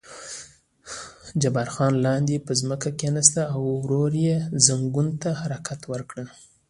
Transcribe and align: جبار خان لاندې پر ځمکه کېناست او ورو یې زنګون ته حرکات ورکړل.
جبار 1.41 1.67
خان 1.73 1.93
لاندې 2.05 2.43
پر 2.45 2.53
ځمکه 2.61 2.89
کېناست 2.99 3.35
او 3.55 3.61
ورو 3.83 4.03
یې 4.25 4.35
زنګون 4.65 5.07
ته 5.21 5.29
حرکات 5.41 5.81
ورکړل. 5.91 6.27